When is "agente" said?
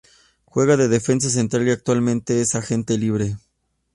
2.55-2.97